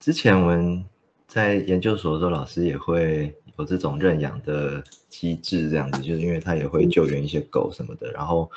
[0.00, 0.84] 之前我们
[1.28, 8.10] 在研究所的时候，老师也会有这种认养的机制，这样子，就是因为他也会救援一些狗什么的。
[8.10, 8.50] 然后，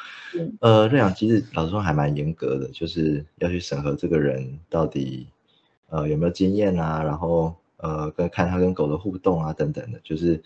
[0.61, 5.27] 呃，认养机制老师说还蛮严格的，就是要去审核这个人到底
[5.89, 7.53] 呃有没有经验啊，然后
[7.83, 10.41] 呃跟看他跟狗的互动啊等等的，就是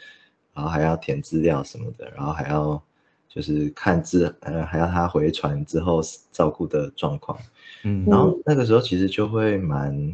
[0.54, 2.84] 然后还要填资料什么的，然后还要
[3.30, 7.40] 就是看资呃还要他回传之后照顾的状况。
[7.84, 10.14] 嗯，然后那个时候其实就会蛮。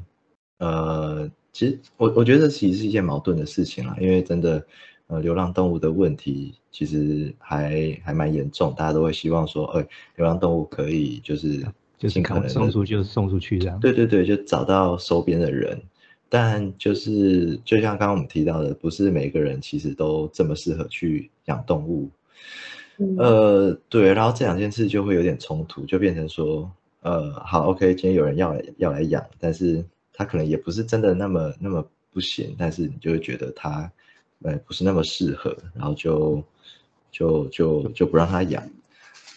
[0.59, 4.65] 呃，其实我我觉得其实是一件矛盾的事情啦，因为真的，
[5.07, 11.65] 呃，流浪动物的问题其实还还蛮严重，大家都会希望说，哎，流浪动物可以就是
[11.97, 13.77] 就尽可能送出就送出去这样。
[13.81, 15.81] 对对对，就找到收编的人，
[16.33, 22.09] 但就是就像刚刚我们提到的，不是每个人其实都这么适合去养动物。
[23.19, 29.85] 呃，对，然后这两件事就会有点冲突，就变成说，呃，好，OK，今天有人要要来养，但是。
[30.15, 33.91] 他可能也不是真的那么那么不行，但是你就会觉得他，
[34.43, 36.43] 呃，不是那么适合，然后就
[37.11, 38.63] 就就就不让他养。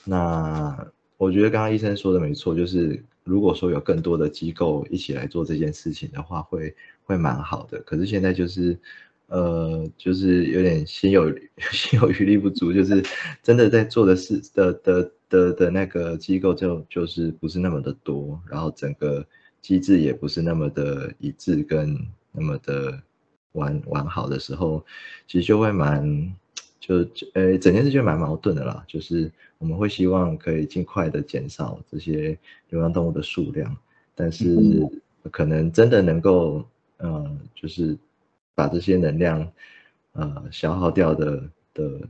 [0.04, 6.74] 那我觉得刚刚医生说的没错，就是如果说有更多的机构一起来做这件事情的话，会
[7.04, 7.78] 会蛮好的。
[7.80, 8.78] 可是现在就是，
[9.26, 11.30] 呃，就是有点心有
[11.72, 13.04] 心有余力不足，就是
[13.42, 19.26] 真的在做的事的的的的那个机构就就是不是那么的多，然后整个。
[19.62, 21.98] 机制也不是那么的一致跟
[22.30, 23.02] 那么的
[23.50, 24.84] 完完好的时候，
[25.26, 26.32] 其实就会蛮
[26.78, 26.98] 就
[27.32, 28.84] 呃整件事就蛮矛盾的啦。
[28.86, 33.76] 就是我们会希望可以尽快的减少这些流浪动物的数量，
[34.14, 34.86] 但是
[35.30, 36.64] 可能真的能够
[36.98, 37.96] 呃就是
[38.54, 39.50] 把这些能量
[40.12, 42.00] 呃消耗掉的的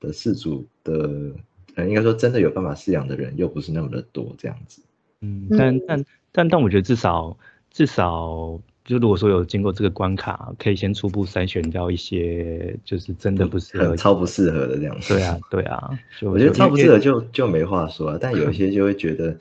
[0.00, 1.32] 的饲主的
[1.74, 4.82] 呃应该说真的有办法饲养的人又不是那么的多这样子。
[5.20, 6.04] 嗯，但但。
[6.32, 7.34] 但但我觉得至少
[7.70, 15.12] 至少就如果说有经过这个关卡，可以先初步筛选掉一些就是真的不适合、超不适合的这样子。
[15.12, 15.90] 对啊，对啊，
[16.22, 18.18] 我觉得超不适合就就没话说啊。
[18.20, 19.36] 但有一些就会觉得，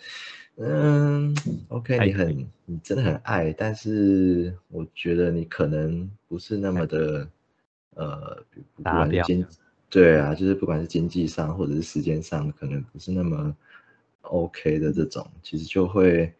[0.57, 1.35] 嗯
[1.67, 7.27] ，OK，你很你真的很爱，但是我觉得你可能不是那么的
[7.93, 8.43] 呃，
[8.75, 9.45] 不管经
[9.89, 13.55] 对啊，就是不管是经济上或者是时间上，可能不是那么
[14.21, 16.33] OK 的这种，其实就会。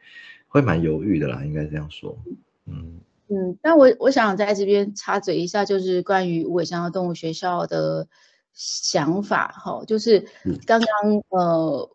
[0.48, 2.18] 会蛮犹豫的啦，应该这样说。
[2.66, 3.02] 嗯。
[3.28, 8.08] 嗯，但我我想在这边插嘴一下，就是关于无尾香蕉动物学校的
[8.54, 10.28] 想法哈，就是
[10.68, 11.90] 刚刚呃，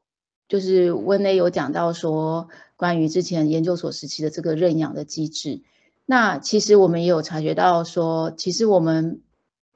[0.48, 5.62] 就是温内有讲到说，关于之前研究所时期的这个认养的机制，
[6.04, 9.22] 那其实我们也有察觉到说，其实我们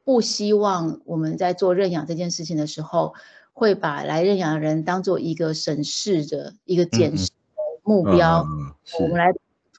[0.03, 3.15] 不希望我们在做认养这件事情的时候，
[3.53, 7.31] 会把来认养的人当做一个审视的一个检视。
[7.85, 8.45] 目标，
[8.99, 9.33] 我们来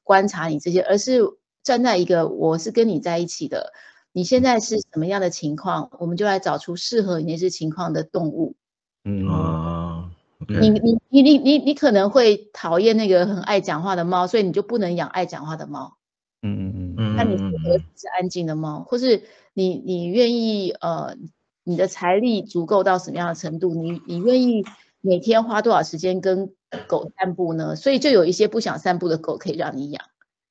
[0.05, 1.19] 观察你这些，而是
[1.63, 3.73] 站在一个我是跟你在一起的，
[4.13, 8.55] 你现在是什么样的情况，我们就来找出适合你那些情况的动物。
[9.03, 10.11] 嗯啊，
[10.47, 10.79] 你你
[11.09, 15.97] 你你你你可能会讨厌那个很爱讲话的猫，所以你就不能养爱讲话的猫。
[16.43, 19.23] 嗯嗯嗯，那你适合是安静的猫，或是
[19.53, 21.17] 你你愿意呃，
[21.63, 24.63] 你的财力足够到什么样的程度，你你愿意。
[25.05, 26.51] 每天花多少时间跟
[26.87, 27.75] 狗散步呢？
[27.75, 30.03] 所以就有一些不想散步的狗可以让你养。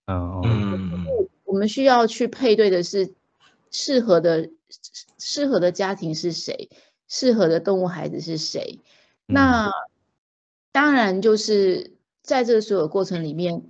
[0.06, 1.04] 嗯，
[1.42, 3.14] 我们需要去配对的是
[3.72, 4.48] 适合的
[5.18, 6.70] 适合的家庭是谁，
[7.08, 8.78] 适合的动物孩子是谁。
[9.26, 9.72] 那
[10.70, 13.68] 当然就是在这个所有过程里面，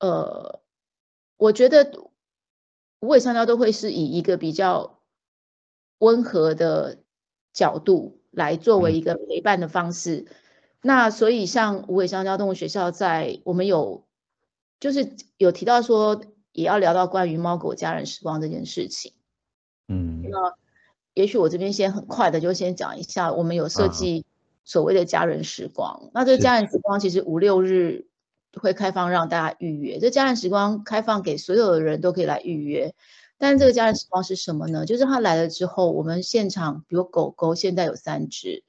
[0.00, 0.60] 呃，
[1.38, 2.10] 我觉得
[3.00, 5.00] 无尾香蕉都会是以一个比较
[5.98, 6.98] 温和的
[7.54, 8.19] 角度。
[8.30, 10.26] 来作为一个陪伴的方式，
[10.82, 14.04] 那所以像无尾香蕉动物学校在我们有
[14.78, 19.12] 就是有提到说也要聊到关于猫狗家人时光这件事情，
[19.88, 20.54] 嗯，那
[21.14, 24.24] 也许我这边先很快的就先讲一下，我们有设计
[24.64, 28.06] 所谓的家人时光，那这个家人时光其实五六日
[28.54, 32.94] 会开放让大家预约，这家人时光开放给所有的人都可以来预约。
[33.40, 34.84] 但是这个家人时光是什么呢？
[34.84, 38.62] 就是他来了之后，我们现场比如狗狗现在有三只，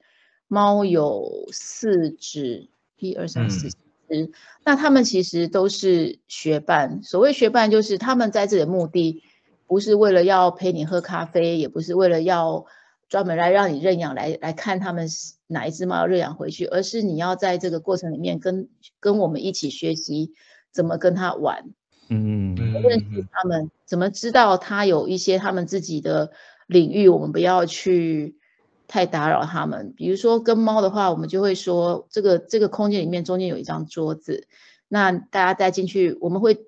[0.48, 4.32] 猫有四只，一二三四只。
[4.64, 7.02] 那他们其实都是学伴。
[7.02, 9.22] 所谓学伴，就是他们在这里的目的，
[9.66, 12.64] 不是为了要陪你喝咖啡，也不是为了要
[13.10, 15.06] 专门来让你认养来来看他们
[15.48, 18.70] 哪一只猫要认养回去，而是你要在这个过程里面跟
[19.00, 20.32] 跟我们一起学习
[20.70, 21.74] 怎么跟他玩。
[22.12, 26.32] 嗯嗯，认识他们，怎么知道他有一些他们自己的
[26.66, 28.36] 领域，我们不要去
[28.86, 29.94] 太打扰他们。
[29.96, 34.46] 比如说跟猫的话，我们就会说，这个这个空间里面中间有一张桌子，
[34.88, 36.66] 那大家带进去，我们会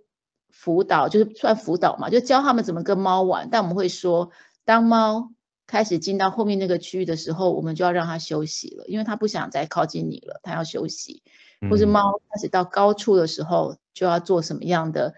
[0.50, 3.48] 辅导，就是算辅导嘛，就教他们怎么跟猫玩。
[3.50, 4.30] 但我们会说，
[4.64, 5.32] 当猫
[5.66, 11.22] 开始进到后面那个区域的时候，我们就要让它休息了，因为它不想再靠近你了，它要休息。
[11.70, 15.14] 或是猫开始到高处的时候，就要做什么样的？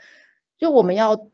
[0.59, 1.29] 就我们要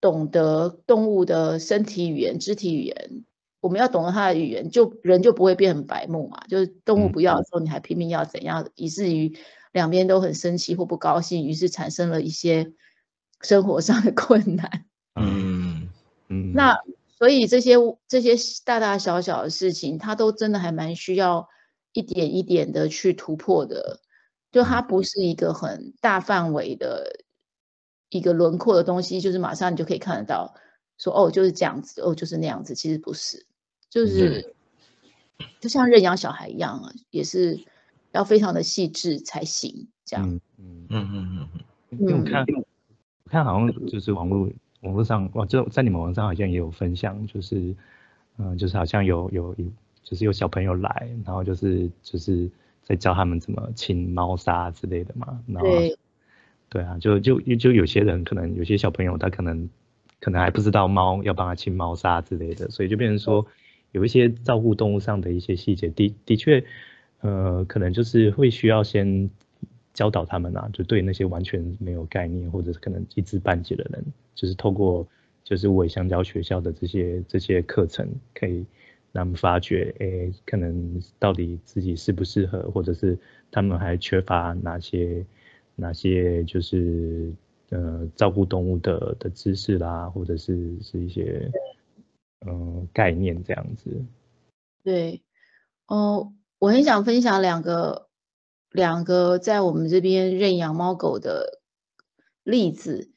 [0.00, 3.24] 懂得动物的身体语言、肢体语言，
[3.60, 6.44] 我们要懂得它的语言，就人就不会变很白目嘛。
[6.48, 9.36] 就是动物不要的时候，你还拼命要怎样，以至于
[9.72, 12.72] 两边都很生气或不高兴，于是产生了一些
[13.40, 14.84] 生活上的困难。
[15.14, 15.88] 嗯
[16.28, 16.52] 嗯。
[16.52, 16.78] 那
[17.16, 17.74] 所以这些
[18.06, 18.34] 这些
[18.64, 21.48] 大大小小的事情，它都真的还蛮需要
[21.92, 24.00] 一点一点的去突破的。
[24.58, 27.20] 就它不是一个很大范围的
[28.10, 30.52] 一个轮廓的东西，就是马上你就可以看得到，
[30.98, 33.46] 说哦就是这样子，哦就是那样子，其实不是，
[33.88, 34.52] 就是
[35.60, 37.60] 就像认养小孩一样啊，也是
[38.10, 40.28] 要非常的细致才行，这样。
[40.28, 40.40] 嗯
[40.88, 41.60] 嗯嗯嗯嗯。
[41.90, 42.44] 因为我看
[43.22, 44.50] 我看好像就是网络
[44.80, 47.76] 网络上，哇，就在你们网上好像也有分享，就是
[48.38, 49.66] 嗯，就是好像有有有，
[50.02, 52.50] 就是有小朋友来，然后就是就是。
[52.88, 55.68] 在教他们怎么清猫砂之类的嘛，然后
[56.70, 59.68] 对啊，就就就有些人可能有些小朋友他可能
[60.20, 63.46] 可能还不知道猫要帮他清猫砂之类的，所以就变成说
[63.92, 66.64] 有一些照顾动物上的一些细节，的的确，
[67.20, 69.28] 呃，可能就是会需要先
[69.92, 74.02] 教导他们啊，就对那些完全没有概念或者是可能一知半解的人，
[74.34, 75.06] 就是透过
[75.44, 78.64] 就是尾香蕉学校的这些这些课程可以。
[79.12, 83.18] 他们发觉，哎，可能到底自己适不适合，或者是
[83.50, 85.26] 他们还缺乏哪些
[85.74, 87.32] 哪些，就是
[87.70, 91.50] 呃照顾动物的的知识啦，或者是是一些
[92.46, 93.90] 嗯概念这样子。
[94.84, 95.20] 对，
[95.86, 98.08] 哦，我很想分享两个
[98.70, 101.60] 两个在我们这边认养猫狗的
[102.44, 103.10] 例子，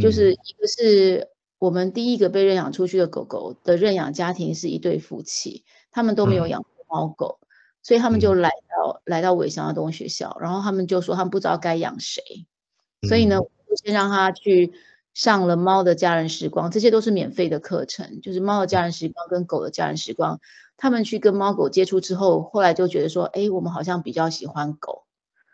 [0.00, 1.28] 就是一个是。
[1.60, 7.38] 我们第一个被认养出去的狗狗的认养家庭是一对夫妻，他们都没有养过猫狗，
[7.82, 12.22] 所以他们就来到来到伟翔的动物学校，然后他们就说他们不知道该养谁，
[13.06, 14.72] 所以呢，就先让他去
[15.12, 20.40] 上了猫的家人时光，这些都是免费的课程，就是猫的家人时光跟狗的家人时光，
[20.78, 25.04] 他们去跟猫狗接触之后，后来就觉得说，哎，我们好像比较喜欢狗。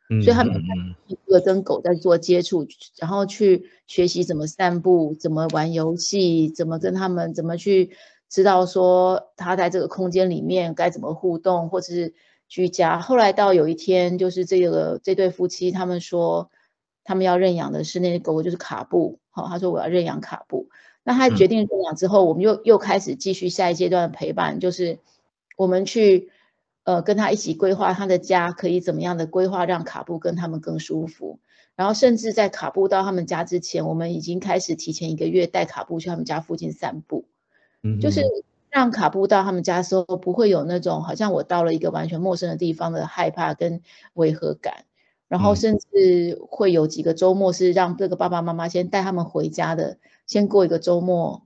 [0.09, 0.63] 所以他们
[1.09, 2.65] 一个跟狗在做接触，
[2.97, 7.91] 然后去学习怎么散步，怎么玩游戏，怎么跟他们，怎么去
[8.29, 12.15] 知道说他在这个空间里面该怎么互动，或者是
[12.47, 13.01] 居家。
[13.01, 16.53] 后来到有一天，就是这个这对夫妻他们说，
[17.03, 19.19] 他们要认养的是那个狗，就是卡布。
[19.31, 20.69] 好，他说我要认养卡布。
[21.03, 25.01] 那他决定认养之后，我们又又开始继续下一阶段的陪伴，就是
[25.57, 26.31] 我们去。
[26.87, 31.41] 呃，跟他一起规划他的家可以怎么样的规划，让卡布跟他们更舒服。
[31.75, 37.25] 然后甚至在卡布到他们家之前，我们已经开始提前一个月带卡布去他们家附近散步，
[37.83, 38.23] 嗯，就是
[38.71, 43.83] 让卡布到他们家的时候不会有那种好像我到了一个完全陌生的地方的害怕跟
[44.15, 44.85] 违和感。
[45.27, 51.43] 然后甚至会有几个周末是让这个爸爸妈妈先带他们回家的，先过一个周末。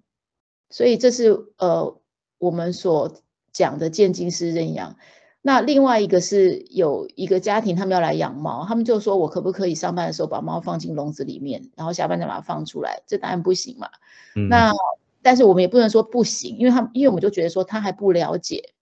[0.69, 1.99] 所以这是呃
[2.37, 3.17] 我们所
[3.55, 4.97] 讲的渐进式认养。
[5.43, 13.03] 那另外一个是有一个家庭，他们要来养猫，他们就说我可不可以上班的时候把猫放进笼子里面，然后下班再把它放出来？
[13.07, 13.89] 这当然不行嘛。
[14.49, 14.73] 那
[15.23, 18.75] 但是我们也不能说不行，因为他因为我们就觉得说他还不了解，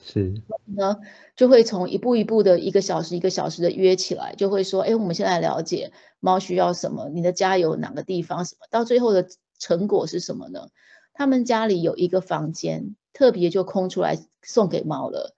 [0.00, 0.34] 是
[0.64, 0.96] 呢，
[1.34, 10.68] 就会从一步一步的一个小时一个小时的约起来，就会说，哎，我们现在了解猫需要什么，你的家有哪个地方什么，到最后的成果是什么呢？
[11.12, 15.35] 他们家里有一个房间特别就空出来送给猫了。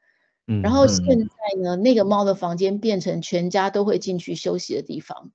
[0.62, 5.30] 然后现在呢，那个猫的房间变成全家都会进去休息的地方，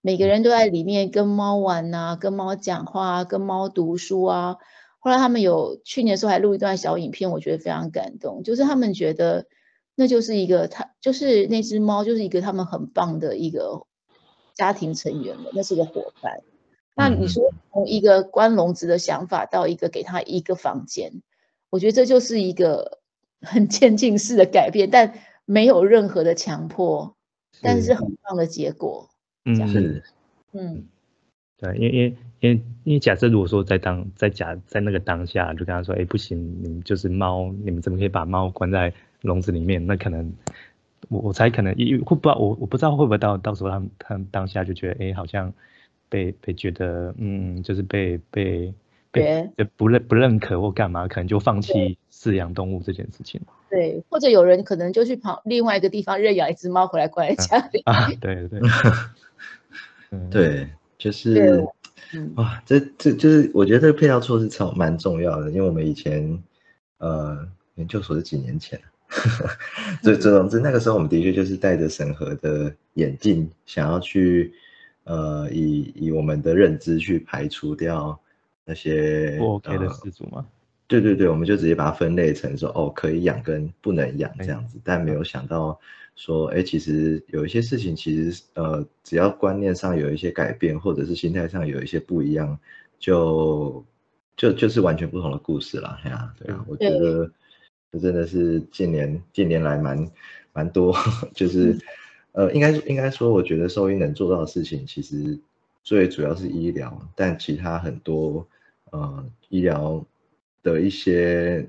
[0.00, 4.56] 每个人都在里面跟猫玩啊，跟猫讲话，跟猫读书啊。
[4.98, 9.46] 后来他们有去年的时候还录一段小影片，我觉得非常感动，就是他们觉得
[9.94, 13.86] 那就是一个他就是那只猫就是一个他们很棒的一个
[14.52, 16.40] 家庭成员了，那是个伙伴。
[16.96, 21.22] 那你说从一个关笼子的想法到一个给他一个房间，
[21.70, 22.98] 我觉得这就是一个。
[23.46, 27.14] 很渐进式的改变，但没有任何的强迫，
[27.62, 29.08] 但是很棒的结果。
[29.44, 30.02] 嗯，是，
[30.52, 30.84] 嗯，
[31.56, 39.86] 对，因为因为因为因为假设如果说在当在假在那个当下就跟他说，哎，不行，你们就是猫，你们怎么可以把猫关在笼子里面？
[39.86, 40.32] 那可能
[41.08, 45.52] 我我才可能，会不知道我我不知道会不会到到时候他们他们当下就觉得，哎，好像
[46.08, 48.74] 被被觉得嗯，就是被被
[49.16, 53.40] 被不认不认可或干嘛，可能就放弃饲养动物这件事情。
[53.68, 57.82] 对，或者有人可能就去跑另外一个地方认养一只猫回来关在家里。
[57.84, 58.60] 啊，对对，
[60.30, 61.66] 对，就是
[62.36, 66.42] 哇，这这就是我觉得这个配套措施超蛮重要的，因为我们以前
[66.98, 68.80] 呃研究所是几年前。
[70.02, 74.52] 所以总之，那个时候我们的确就是戴着审核的眼镜，想要去，
[75.04, 78.18] 呃，以以我们的认知去排除掉
[78.66, 80.46] 那些不 OK 的事主吗？
[80.86, 84.78] 对对对，我们就直接把它分类成说，哦，可以养跟不能养这样子。
[84.84, 85.80] 但没有想到
[86.16, 92.58] 说，哎，其实有一些事情，其实呃，只要观念上有一些改变，或者是心态上有一些不一样，
[92.98, 93.82] 就
[94.36, 95.98] 就就是完全不同的故事了。
[96.04, 97.30] 哎呀，对啊，我觉得。
[97.92, 100.10] 这真的是近年近年来蛮
[100.52, 100.92] 蛮多，
[101.32, 101.78] 就是
[102.32, 105.38] 呃，应该应该说，我觉得兽医能做到的事情，其实
[105.84, 108.46] 最主要是医疗，但其他很多
[108.96, 110.04] 呃医疗
[110.62, 111.68] 的一些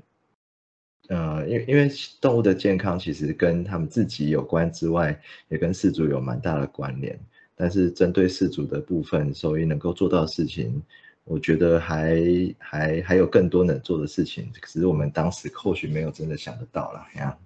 [1.08, 5.18] 呃，因为因为动物的健康其实跟他们自己有关之外，
[5.48, 7.18] 也跟饲主有蛮大的关联。
[7.54, 10.82] 但是针对饲主的部分，兽医能够做到的事情。
[11.24, 12.16] 我觉得还
[12.58, 17.36] 还还有更多能做的事情，只是我们当时或许没有真的想得到了呀。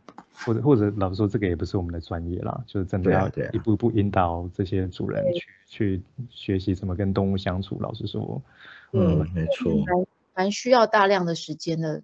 [0.44, 7.76] 或者或者老实说，这个也不是我们的专业啦，就是真的要一步一步引导这些主人去去学习怎么跟动物相处。
[7.80, 8.40] 老实说，
[8.92, 9.72] 嗯，没错，
[10.34, 12.02] 蛮需要大量的时间的。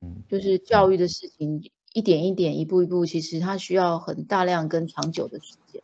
[0.00, 5.82] 嗯，就是教育的事情，一点一点，一步一步，其实它需要很大量跟长久的时间。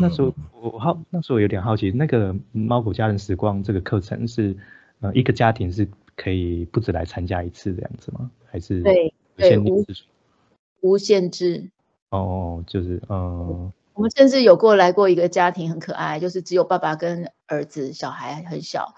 [0.00, 4.54] 那时候我好，那时候有点好奇，那个猫狗家人时光这个课程是，
[5.00, 8.30] 呃，一个家庭是可以不止来参加一次这样子吗？
[8.50, 9.82] 还是对对无
[10.82, 11.70] 无限制？
[12.10, 18.94] 哦，就是嗯，我们甚至有过来过一个家庭很可爱，就是只有爸爸跟儿子，小孩很小，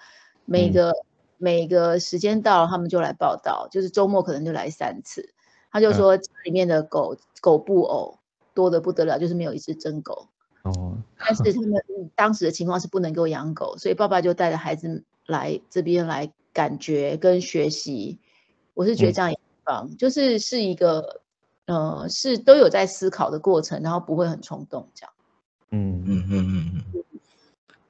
[0.51, 0.93] 每个
[1.39, 5.33] 每个时间到了他们就来报道，就是周末可能就来三次。
[5.71, 8.19] 他就说家里面的狗狗布偶
[8.53, 10.27] 多的不得了，就是没有一只真狗。
[10.63, 11.81] 哦，但是他们
[12.17, 18.19] 当时的情况是不能够养狗，所以爸爸就带着孩子来这边来感觉跟学习。
[18.75, 21.21] 我是觉得这样也棒，就是是一个
[21.67, 25.13] 呃，是都有在思考的过程，然后不会很冲动这样。
[25.71, 27.05] 嗯嗯嗯嗯嗯，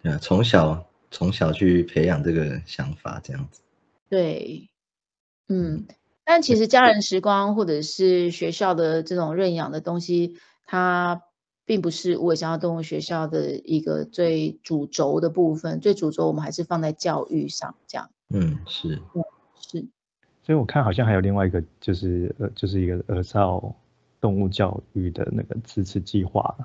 [0.03, 3.63] 对啊，从小从小去培养这个想法这样子。
[4.09, 4.71] 对，
[5.49, 5.87] 嗯，
[6.25, 10.37] 但其实家人时光或者是学校的这种认养的东西，
[10.67, 11.23] 它。
[11.67, 18.11] 并不是我想要动物学校的一个最主轴的部分，最主轴我们还是放在教育上，这样。
[18.31, 19.01] 嗯，是，
[19.61, 19.87] 是。
[20.43, 23.73] 所以我看好像还有另外一个，就是呃，就是一个儿少
[24.21, 26.57] 动物教育的那个支持计划，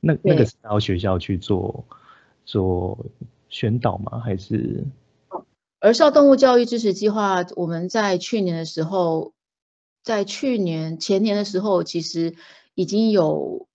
[0.00, 1.84] 那那个是到学校去做
[2.46, 2.98] 做
[3.48, 4.20] 宣导吗？
[4.20, 4.84] 还是？
[5.80, 9.32] 儿少动物教育支持计划，我们在去年的时候，
[10.02, 12.34] 在去年前年的时候，其实
[12.74, 13.66] 已经有。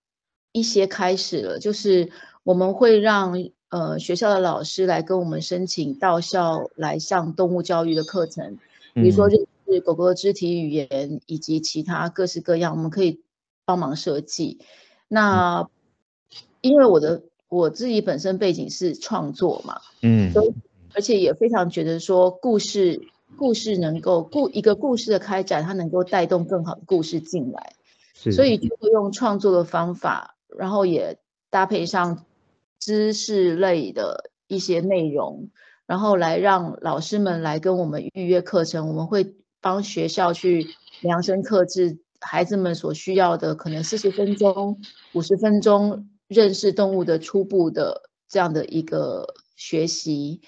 [0.54, 2.12] 一些开始了，就是
[2.44, 3.32] 我们会让
[3.70, 8.58] 呃学校的老师来跟我们申请到校来上动物教育的课程，
[8.92, 13.22] 比如说就是狗狗的肢体语言以及其他各式各样，我们可以
[13.64, 14.58] 帮忙设计。
[15.08, 15.66] 那
[16.60, 20.32] 因为我的我自己本身背景是创作嘛，嗯，
[20.94, 23.02] 而且也非常觉得说故事
[23.36, 27.74] 故事能够故一个故事的开展，它能够带动更好的故事进来，
[28.14, 30.34] 所以就会用创作的方法。
[30.58, 31.16] 然后也
[31.48, 32.26] 搭配上
[32.78, 35.48] 知识类的一些内容，
[35.86, 38.86] 然后来让老师们来跟我们预约课程。
[38.86, 40.66] 我们会帮学校去
[41.00, 44.78] 量身刻制孩子们所需要的，可能四十分钟、
[45.14, 50.40] 五十分钟认识动物的初步的这样的一个学习。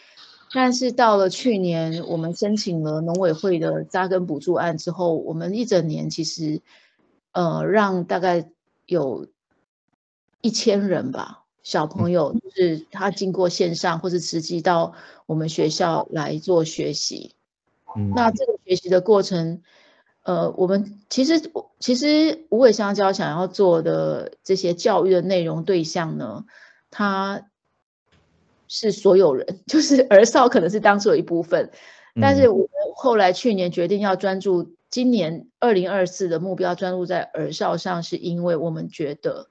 [0.53, 6.63] 但是到了去年，我们申请了农委会的扎根补助案之后，我们一整年其实
[7.33, 8.51] 呃让大概
[8.87, 9.27] 有。
[10.41, 14.93] 一千人吧，小朋友就是他经过线上或是实际到
[15.25, 17.35] 我们学校来做学习。
[18.15, 19.63] 那这个学习的过程，
[20.25, 21.41] 呃，我们其实
[21.79, 26.45] 其实无尾香蕉想要做的这些教育的内容对象呢，
[26.91, 27.47] 他
[28.67, 31.71] 是所有人， 就是儿少可能是当初的一部分，
[32.21, 39.49] 但是我们后来去年决定要专注今年二零二四的目标专注在儿少上，是因为我们觉得。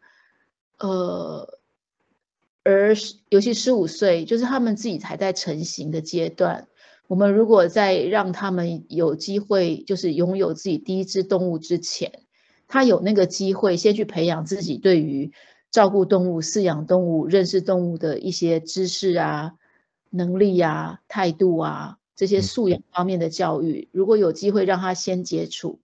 [0.79, 1.59] 呃，
[2.63, 2.95] 而
[3.29, 6.67] 尤其十五岁，就是他们自己还在成型的阶段。
[7.13, 12.11] 我们如果在让他们有机会，就是拥有自己第一只动物之前，
[12.67, 15.31] 他有那个机会先去培养自己对于
[15.69, 19.53] 照顾动物、饲养动物、认识动物的一些知识啊、
[20.09, 25.77] 能力啊、态度啊这些素养方面的教育，如果有机会让他先接触，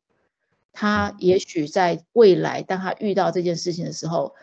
[0.73, 4.33] 他也许在未来当他遇到这件事情的时候，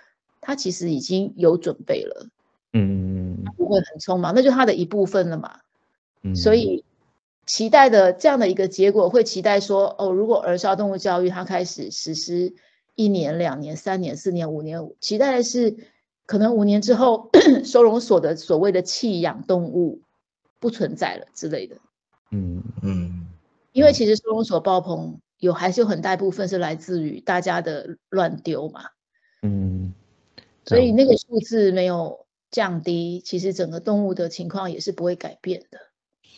[0.40, 2.28] 他其实已经有准备了。
[2.74, 5.62] 嗯，不会很匆忙，那就他的一部分了嘛。
[6.26, 6.84] 嗯，所以
[7.46, 12.54] 期待的这样的一个结果，会期待说，哦，如果儿少动物教育它开始实施
[12.94, 15.76] 一年、两年、三年、四年、五年，期待的是
[16.26, 17.30] 可能五年之后，
[17.64, 20.00] 收容所的所谓的弃养动物
[20.58, 21.76] 不存在了之类的。
[22.32, 23.28] 嗯嗯，
[23.72, 28.86] 因为其实收容所爆棚有还是有很大一部分是来自于大家的乱丢嘛。
[29.42, 29.94] 嗯，
[30.64, 32.26] 所以那个数字没有。
[32.48, 35.78] 降低，其实整个动物的情况也是不会改变的。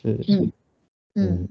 [0.02, 0.52] 是，嗯
[1.14, 1.48] 嗯，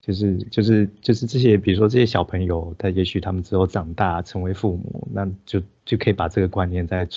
[0.00, 7.08] 就是就是就是这些，比如说这些小朋友，他也许他们之后长大成为父母，那就就可以把这个观念再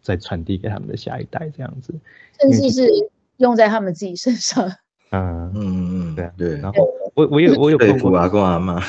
[0.00, 1.94] 再传递给他们的下一代，这样子，
[2.40, 2.88] 甚至是
[3.36, 4.68] 用在他们自己身上。
[5.10, 6.56] 嗯 嗯嗯，对对。
[6.58, 8.82] 然后我我有 我有碰过阿公阿妈，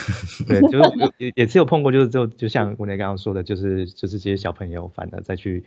[0.47, 5.63] 对，就是也也是有碰过，就是就就像吴磊刚刚说的，就是就是这些小朋友，反而再去。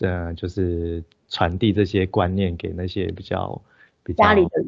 [0.00, 3.58] 呃，就是传递这些观念给那些比较
[4.14, 4.64] 家里的，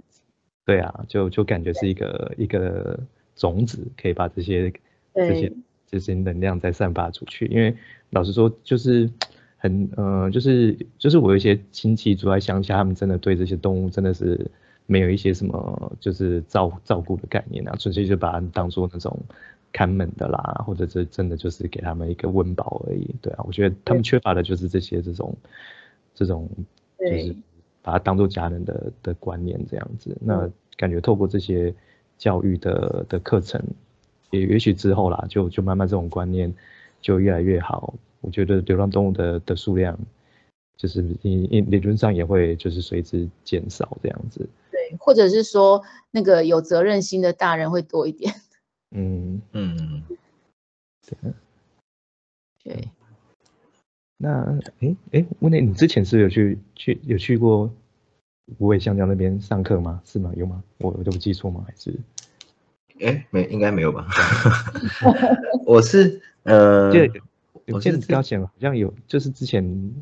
[0.64, 2.98] 对啊，就就感觉是一个一个
[3.36, 4.72] 种子，可以把这些
[5.14, 5.52] 这些
[5.86, 7.46] 这些能量再散发出去。
[7.46, 7.74] 因为
[8.10, 9.10] 老实说，就是
[9.56, 14.50] 很呃，就是就是我有一些亲戚住在乡下，他们真的对这些动物真的是
[14.86, 19.18] 没有一些什么就是照照顾的概念啊，纯粹就把它当做那种。
[19.70, 25.36] 看门的啦，或者是真的就是给他们一个温饱而已，对啊，我觉得他们缺乏的就是这些这种
[26.14, 26.48] 这种，
[26.98, 27.36] 就是
[27.82, 30.16] 把它当做家人的的观念这样子。
[30.20, 31.74] 那感觉透过这些
[32.16, 33.62] 教育的的课程，
[34.30, 36.52] 也也许之后啦，就就慢慢这种观念
[37.00, 37.94] 就越来越好。
[38.20, 39.98] 我觉得流浪动物的的数量，
[40.76, 44.48] 就是理理论上也会就是随之减少这样子。
[44.70, 48.34] 对，或者是说那个有责任心的大人会多一点。
[48.90, 50.02] 嗯嗯，
[51.06, 51.32] 对
[52.64, 52.88] 对，
[54.20, 57.72] 那哎哎，问你，你之前是有去去有去过
[58.58, 60.02] 无尾香蕉那边上课吗？
[60.04, 60.32] 是吗？
[60.36, 60.62] 有吗？
[60.78, 61.64] 我我都记错吗？
[61.66, 61.94] 还是？
[63.00, 64.08] 哎，没，应该没有吧？
[65.64, 66.90] 我是呃，
[67.68, 69.94] 我记得之前好像有，就是之前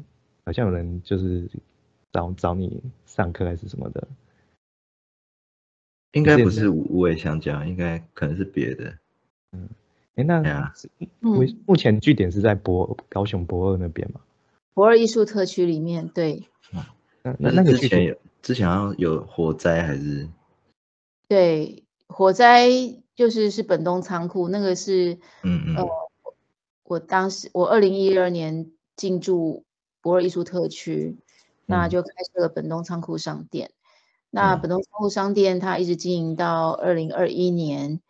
[0.46, 1.46] 好像有人就是
[2.10, 4.08] 找找你上课还是什么的。
[6.12, 8.96] 应该不是无尾香蕉，应该可能是别的。
[9.52, 9.68] 嗯，
[10.16, 10.72] 哎，那
[11.20, 14.20] 目目前据点是在博高雄博二那边嘛？
[14.74, 16.48] 博二艺术特区里面，对。
[17.22, 20.28] 那那那个之前有之前好像有火灾还是？
[21.28, 22.68] 对，火灾
[23.14, 25.76] 就是是本东仓库，那个是嗯嗯。
[25.76, 25.86] 呃，
[26.84, 29.64] 我当时我二零一二年进驻
[30.00, 31.18] 博二艺术特区，
[31.66, 33.70] 那就开设了本东仓库商店。
[34.30, 38.00] 那本东仓库商店，它一直经营到二零二一年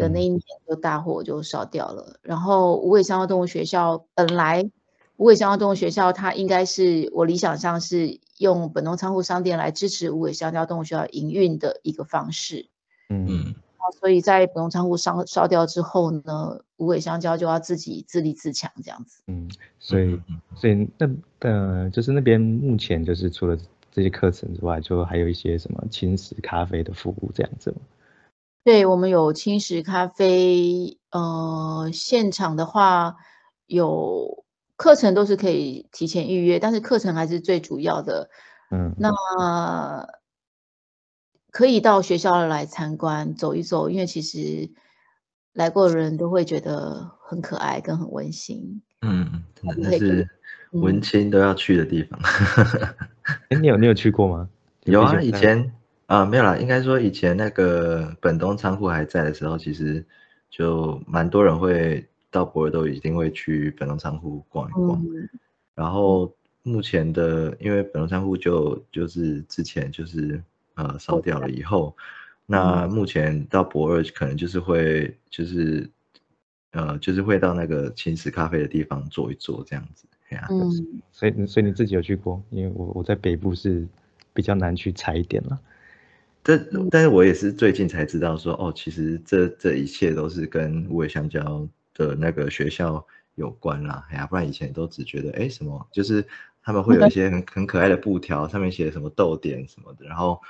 [0.00, 2.18] 的那一年，就大火就烧掉了。
[2.22, 4.68] 然后无尾香蕉动物学校本来
[5.16, 12.68] 无尾香蕉动物学校，它应该是我理想上是用本农仓库商店来支持无尾香蕉动物学校营运的一个方式。
[13.10, 13.54] 嗯，
[14.00, 19.22] 所以在本农仓库烧烧掉之后呢，无尾香蕉就要自己自立自强这样子。
[19.26, 20.20] 嗯，所以
[20.56, 21.08] 所以那
[21.40, 23.56] 呃，就是那边目前就是除了。
[23.92, 27.78] 这些课程之外，就还有一些什么轻食咖啡的服务这样子吗？
[28.62, 33.16] 对，我们有轻食咖啡，呃，现场的话
[33.66, 34.44] 有
[34.76, 38.28] 课程都是可以提前预约，但是课程还是最主要的。
[38.70, 39.10] 嗯，那
[41.50, 44.70] 可以到学校来参观走一走，因为其实
[45.52, 48.82] 来过的人都会觉得很可爱跟很温馨。
[49.00, 50.28] 嗯，那是
[50.72, 52.20] 文青都要去的地方。
[53.48, 54.48] 哎，你有你有去过吗？
[54.84, 55.72] 有啊，以前
[56.10, 60.04] 啊没有啦，应该说以前那个本东仓库还在的时候，其实
[60.50, 65.00] 就蛮多人会到博尔都一定会去本东仓库逛一逛。
[65.72, 70.42] 然后目前的，因为本东仓库就就是之前就是
[70.74, 71.96] 呃烧掉了以后，
[72.44, 75.88] 那目前到博尔可能就是会就是
[76.72, 80.08] 呃就是会到那个青石咖啡的地方坐一坐这样子。
[80.50, 82.42] 嗯，所以所以你自己有去过？
[82.50, 83.86] 因为我我在北部是
[84.34, 85.56] 比较难去踩点了。
[86.42, 86.56] 这
[86.90, 94.06] 但是我也是最近才知道说，哦，其实这这一切都是跟无尾香蕉的那个学校有关啦。
[94.10, 96.24] 哎呀，不然以前都只觉得，哎，什么就是
[96.62, 100.40] 他们会有一些很很可爱的布条，上面写什么逗点什么的，然后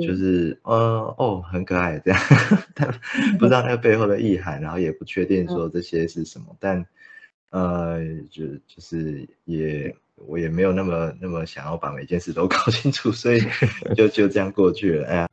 [0.00, 2.20] 就是呃哦很可爱这样，
[2.74, 2.88] 但
[3.38, 6.84] 不知道那个背后的意涵，然后也不确定说这些是什么，但。
[7.52, 7.98] 呃，
[8.30, 9.92] 就就是也
[10.26, 13.42] 我也没有那么那么想要把每件事都搞清楚，所以
[13.96, 15.06] 就就这样过去了。
[15.08, 15.28] 哎呀。